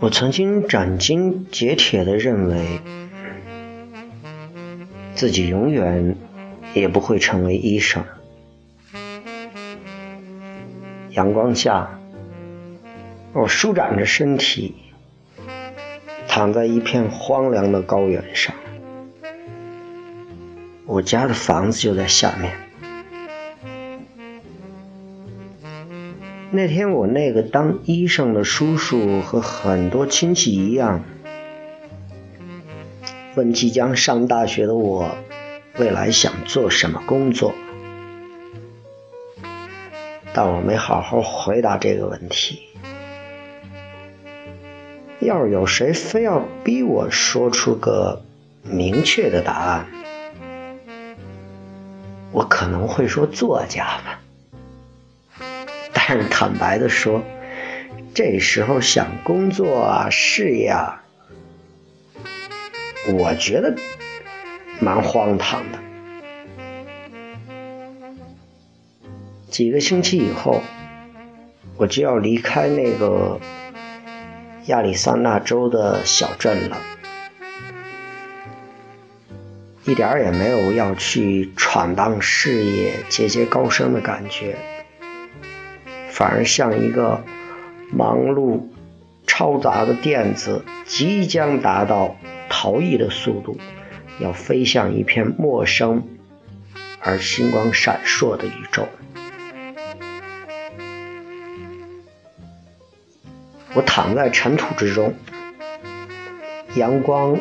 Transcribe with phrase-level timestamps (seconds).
[0.00, 2.80] 我曾经斩钉截铁地认为，
[5.14, 6.16] 自己永远
[6.72, 8.02] 也不会成为医生。
[11.10, 12.00] 阳光下，
[13.34, 14.74] 我舒展着身体，
[16.26, 18.54] 躺在一片荒凉的高原上。
[20.86, 22.69] 我家的房子就在下面。
[26.52, 31.04] 那天，我那个当医生的叔叔和很多亲戚一样，
[33.36, 35.16] 问即将上大学的我，
[35.78, 37.54] 未来想做什么工作。
[40.34, 42.62] 但我没好好回答这个问题。
[45.20, 48.22] 要是有谁非要逼我说出个
[48.64, 49.86] 明确的答案，
[52.32, 54.19] 我可能会说作家吧。
[55.94, 57.22] 但是坦白的说，
[58.14, 61.02] 这时候想工作啊、事业啊，
[63.12, 63.76] 我觉得
[64.80, 65.78] 蛮荒唐的。
[69.48, 70.62] 几个星期以后，
[71.76, 73.40] 我就要离开那个
[74.66, 76.78] 亚利桑那州的小镇了，
[79.84, 84.56] 一点儿也没有要去闯荡事业、节节高升的感觉。
[86.20, 87.24] 反而像一个
[87.90, 88.68] 忙碌、
[89.26, 92.14] 嘈杂的电子，即将达到
[92.50, 93.56] 逃逸的速度，
[94.18, 96.06] 要飞向一片陌生
[97.00, 98.86] 而星光闪烁的宇宙。
[103.72, 105.14] 我躺在尘土之中，
[106.74, 107.38] 阳光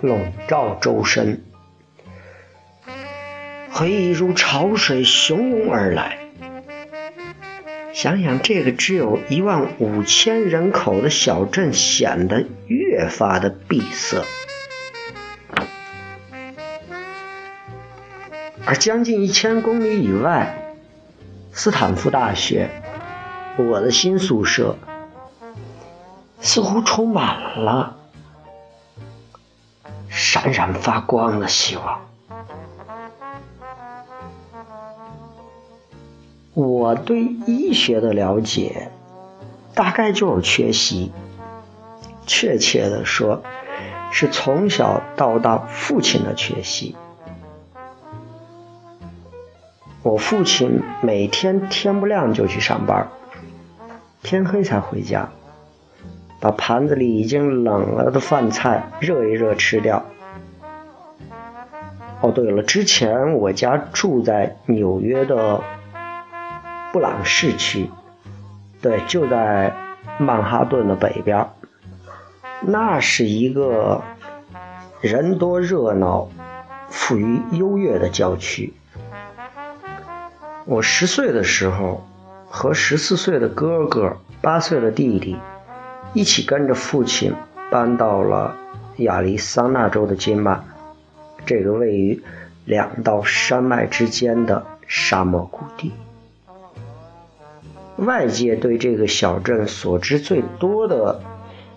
[0.00, 1.44] 笼罩周身，
[3.70, 6.18] 回忆如潮水汹涌而来。
[7.92, 14.22] 想想这个只有一万五千人口的小镇，显得越发的闭塞。
[18.64, 20.74] 而将近一千公里以外，
[21.52, 22.70] 斯坦福大学，
[23.58, 24.76] 我的新宿舍，
[26.40, 27.96] 似乎充满了
[30.08, 32.09] 闪闪发光的希望。
[36.60, 38.90] 我对医学的了解，
[39.74, 41.10] 大概就是缺席。
[42.26, 43.42] 确切的说，
[44.12, 46.94] 是从小到大父亲的缺席。
[50.02, 53.08] 我父亲每天天不亮就去上班，
[54.22, 55.30] 天黑才回家，
[56.40, 60.04] 把盘子里已经冷了的饭菜热一热吃掉。
[62.20, 65.62] 哦，对了，之前我家住在纽约的。
[66.92, 67.88] 布朗市区，
[68.82, 69.74] 对，就在
[70.18, 71.48] 曼哈顿的北边
[72.60, 74.02] 那是一个
[75.00, 76.28] 人多热闹、
[76.88, 78.74] 富于优越的郊区。
[80.66, 82.04] 我十岁的时候，
[82.48, 85.38] 和十四岁的哥哥、八岁的弟弟
[86.12, 87.34] 一起跟着父亲
[87.70, 88.56] 搬到了
[88.96, 90.64] 亚利桑那州的金曼，
[91.46, 92.22] 这个位于
[92.64, 95.92] 两道山脉之间的沙漠谷地。
[98.00, 101.20] 外界对这个小镇所知最多的，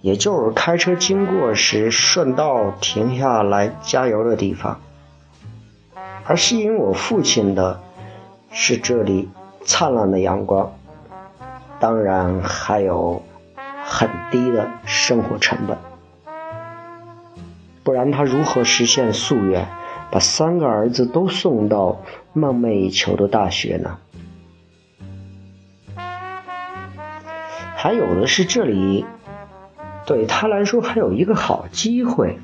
[0.00, 4.80] 也就是开车经过时顺道停下来加油的地方。
[6.24, 7.80] 而吸引我父亲的，
[8.52, 9.28] 是这里
[9.64, 10.72] 灿烂的阳光，
[11.80, 13.20] 当然还有
[13.84, 15.76] 很低的生活成本。
[17.82, 19.66] 不然他如何实现夙愿，
[20.12, 22.00] 把三个儿子都送到
[22.32, 23.98] 梦寐以求的大学呢？
[27.84, 29.04] 还有的是，这里
[30.06, 32.38] 对他来说还有一个好机会，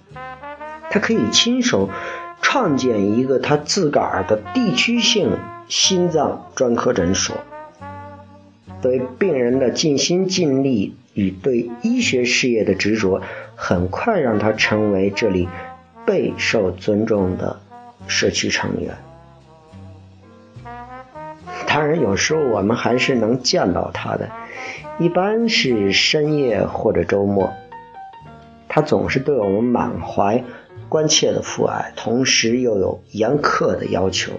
[0.90, 1.88] 他可以亲手
[2.42, 7.38] 创建一个他自个儿的地区性心脏专科诊所。
[8.82, 13.22] 对病人的尽心尽力与对医学事业的执着，
[13.56, 15.48] 很快让他成为这里
[16.04, 17.58] 备受尊重的
[18.06, 18.94] 社区成员。
[21.90, 24.30] 当然，有时候我们还是能见到他的。
[25.00, 27.52] 一般是深夜或者周末，
[28.68, 30.44] 他总是对我们满怀
[30.88, 34.34] 关切的父爱，同时又有严苛的要求，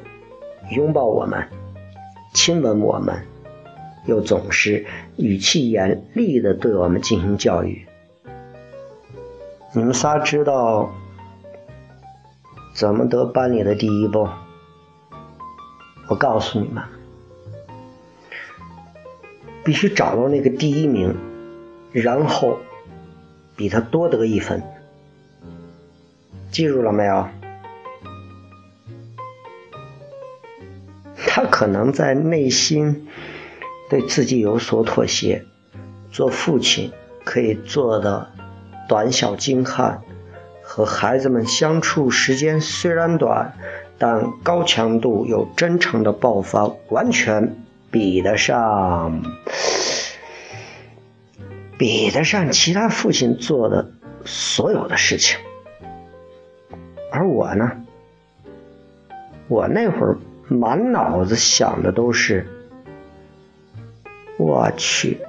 [0.70, 1.46] 拥抱我们，
[2.34, 3.22] 亲吻我们，
[4.06, 4.86] 又总是
[5.18, 7.86] 语气严厉的对我们进行教育。
[9.74, 10.90] 你们仨知道
[12.74, 14.30] 怎么得班里的第一不？
[16.08, 16.82] 我告诉你们。
[19.64, 21.16] 必须找到那个第一名，
[21.92, 22.60] 然后
[23.56, 24.62] 比他多得一分。
[26.52, 27.28] 记住了没有？
[31.28, 33.08] 他可能在内心
[33.90, 35.46] 对自己有所妥协，
[36.12, 36.92] 做父亲
[37.24, 38.30] 可以做的
[38.90, 40.02] 短小精悍，
[40.62, 43.54] 和孩子们相处时间虽然短，
[43.98, 47.56] 但高强度又真诚的爆发，完全
[47.92, 49.22] 比得上
[51.78, 53.92] 比得上其他父亲做的
[54.26, 55.38] 所有的事情。
[57.12, 57.72] 而我呢，
[59.48, 60.18] 我那会儿。
[60.48, 62.46] 满脑子想的都是，
[64.38, 65.22] 我去，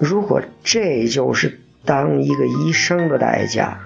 [0.00, 3.78] 如果这就是当一个医生的代价，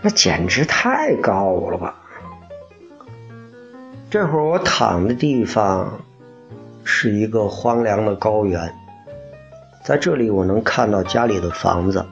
[0.00, 2.05] 那简直太高了吧！
[4.08, 6.00] 这会儿我躺的地方
[6.84, 8.72] 是一个荒凉的高原，
[9.84, 12.06] 在这里我能看到家里的房子，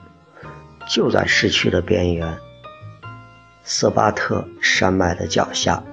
[0.88, 2.36] 就在市区的边缘，
[3.62, 5.84] 瑟巴特山脉的脚下。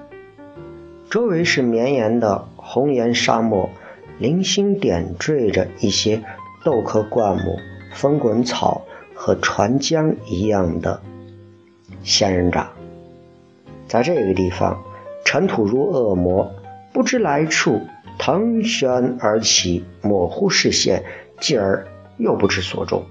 [1.08, 3.70] 周围是绵延的红岩沙漠，
[4.18, 6.20] 零星点缀着一些
[6.64, 7.60] 豆科灌木、
[7.94, 8.82] 风滚草
[9.14, 11.00] 和船浆一样的
[12.02, 12.68] 仙人掌。
[13.86, 14.82] 在这个地方，
[15.24, 16.52] 尘土如恶魔，
[16.92, 17.80] 不知来处，
[18.18, 21.04] 腾旋而起，模糊视线，
[21.40, 21.86] 继而
[22.18, 23.04] 又不知所终。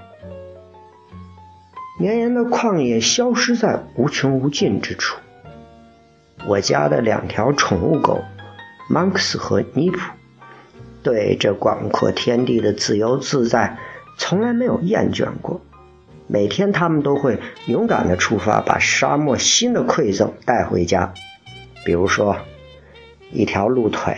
[2.00, 5.20] 绵延的旷野消失在无穷无尽之处。
[6.48, 8.22] 我家的两条宠物狗，
[8.90, 10.00] 曼克斯和尼普，
[11.04, 13.78] 对这广阔天地的自由自在
[14.18, 15.62] 从来没有厌倦过。
[16.28, 21.14] 每天，他们都会勇敢地出发，把沙漠新的馈赠带回家。
[21.84, 22.38] 比如说，
[23.32, 24.16] 一条鹿腿，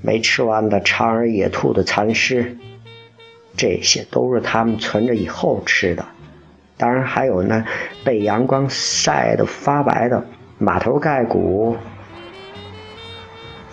[0.00, 2.56] 没吃完的长耳野兔的残尸，
[3.56, 6.06] 这些都是他们存着以后吃的。
[6.76, 7.64] 当然，还有那
[8.04, 10.24] 被阳光晒得发白的。
[10.58, 11.76] 马头盖骨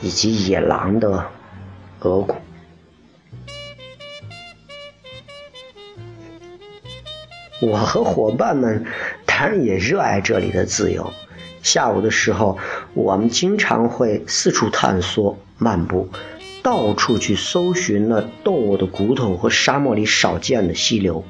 [0.01, 1.27] 以及野狼的
[1.99, 2.35] 额骨，
[7.61, 8.87] 我和伙伴们
[9.27, 11.13] 当然也热爱这里的自由。
[11.61, 12.57] 下午的时候，
[12.93, 16.09] 我们经常会四处探索、漫步，
[16.63, 21.23] 到处去搜寻那动物的骨头和沙漠里少见的溪流。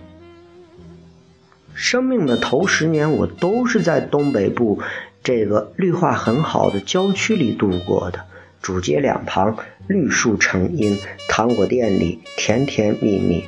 [1.73, 4.81] 生命的头十年，我都是在东北部。
[5.21, 8.21] 这个绿化很好的郊区里度过的，
[8.61, 10.97] 主街两旁绿树成荫，
[11.27, 13.43] 糖果店里甜甜蜜蜜。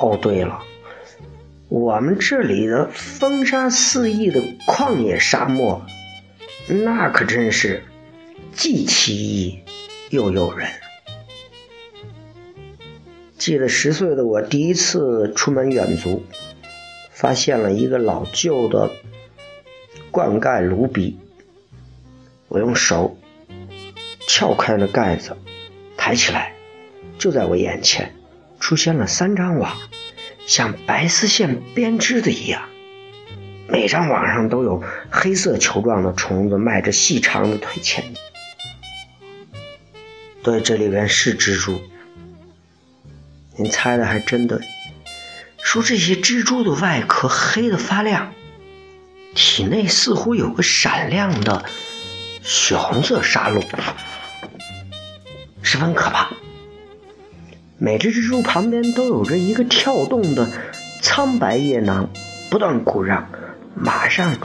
[0.00, 0.62] 哦，对了，
[1.72, 5.86] 我们这里的风沙四溢的旷野沙漠，
[6.68, 7.84] 那可真是
[8.52, 9.60] 既奇异
[10.10, 10.68] 又诱人。
[13.38, 16.22] 记得十岁的我第一次出门远足，
[17.10, 18.90] 发现了一个老旧的。
[20.10, 21.16] 灌溉炉壁，
[22.48, 23.16] 我用手
[24.28, 25.38] 撬开了盖子，
[25.96, 26.52] 抬起来，
[27.18, 28.14] 就在我眼前
[28.60, 29.74] 出现了三张网，
[30.46, 32.62] 像白丝线编织的一样，
[33.68, 38.14] 每张网上都有黑色球状的虫子迈着细长的腿前进。
[40.42, 41.80] 对，这里边是蜘蛛，
[43.56, 44.58] 您猜的还真对，
[45.62, 48.32] 说这些蜘蛛的外壳黑的发亮。
[49.34, 51.64] 体内似乎有个闪亮的
[52.42, 53.62] 血红色沙漏，
[55.62, 56.28] 十分可怕。
[57.84, 60.48] 每只蜘蛛旁边都有着一个跳动的
[61.00, 62.08] 苍白叶囊，
[62.48, 63.28] 不断鼓胀，
[63.74, 64.36] 马上，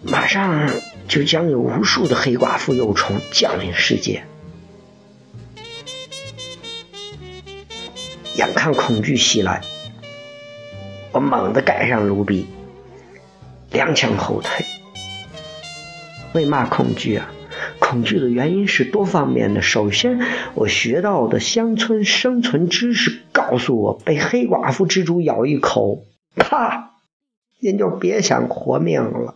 [0.00, 0.70] 马上
[1.08, 4.22] 就将有无数的黑寡妇幼虫降临世界。
[8.36, 9.62] 眼看恐惧袭来，
[11.10, 12.46] 我猛地盖上炉壁。
[13.72, 14.64] 踉跄后退，
[16.32, 17.28] 为嘛恐惧啊？
[17.90, 19.62] 恐惧的原因是多方面的。
[19.62, 20.20] 首先，
[20.54, 26.04] 我学到的乡村生存知识告诉我，被黑寡妇蜘蛛咬一口，
[26.36, 26.92] 啪，
[27.58, 29.34] 您就别想活命了。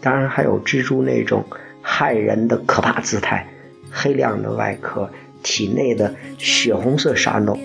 [0.00, 1.44] 当然，还有蜘蛛那种
[1.82, 3.46] 害人的可怕姿态，
[3.90, 5.10] 黑亮的外壳，
[5.42, 7.58] 体内的血红色沙漏。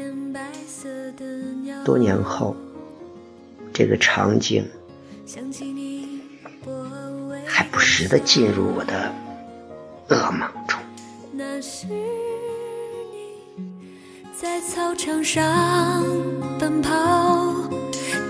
[1.86, 2.58] 多年后，
[3.72, 4.66] 这个场景。
[7.96, 9.14] 时的进入我的
[10.10, 10.80] 噩梦中。
[11.32, 11.94] 那是你
[14.36, 16.04] 在操场上
[16.58, 16.90] 奔跑，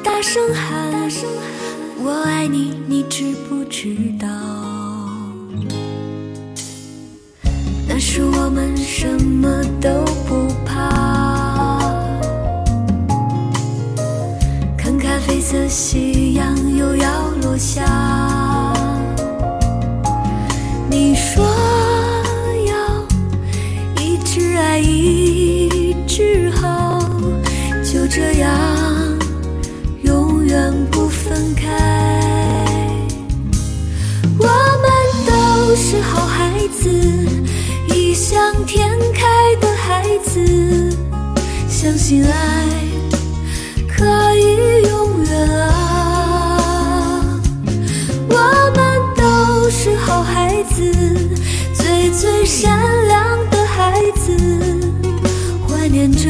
[0.04, 4.28] 大声喊，大声喊我爱你，你知不知道？
[7.88, 11.80] 那是我们什么都不怕，
[14.78, 18.43] 看咖啡色夕阳又要落下。
[35.94, 36.90] 是好孩子，
[37.94, 38.36] 异想
[38.66, 40.40] 天开的孩子，
[41.70, 42.66] 相信爱
[43.88, 47.40] 可以永远啊！
[48.28, 48.36] 我
[48.76, 50.92] 们都是好孩子，
[51.76, 52.76] 最最善
[53.08, 54.36] 良的孩子，
[55.68, 56.28] 怀念着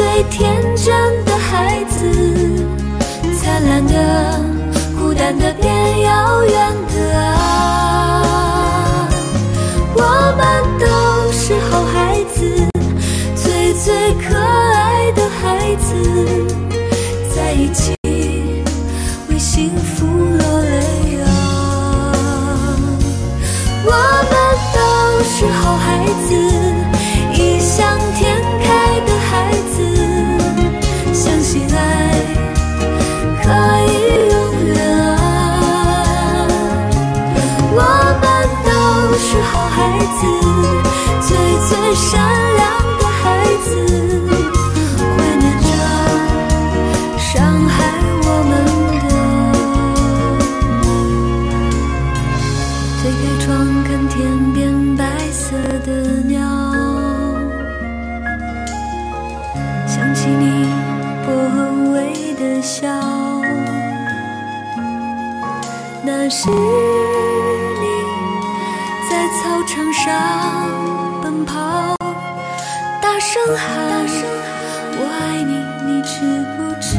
[0.00, 2.10] 最天真的孩子，
[3.38, 4.40] 灿烂的、
[4.98, 9.06] 孤单的变遥远的啊。
[9.94, 10.00] 我
[10.38, 10.86] 们都
[11.30, 12.40] 是好孩子，
[13.36, 15.94] 最最可爱的孩子，
[17.36, 17.94] 在一起
[39.32, 39.76] 是好孩
[40.18, 40.26] 子，
[41.20, 41.28] 最
[41.68, 42.10] 最善
[42.56, 42.60] 良
[42.98, 43.22] 的孩
[43.62, 43.68] 子，
[45.16, 45.68] 怀念着
[47.16, 47.30] 伤
[47.68, 47.76] 害
[48.24, 48.52] 我们
[49.06, 49.08] 的。
[53.00, 53.48] 推开窗，
[53.84, 54.18] 看天
[54.52, 54.58] 边
[54.96, 55.54] 白色
[55.86, 55.88] 的
[56.26, 56.36] 鸟，
[59.86, 60.44] 想起你
[61.24, 61.28] 薄
[61.92, 61.94] 微
[62.34, 62.82] 的笑，
[66.02, 66.50] 那是
[69.38, 71.94] 操场上奔跑，
[73.00, 73.60] 大声喊
[74.98, 75.52] ：“我爱你，
[75.86, 76.10] 你知
[76.56, 76.98] 不知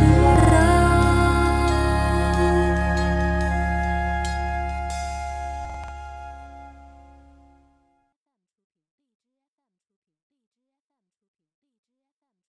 [0.56, 0.62] 道？”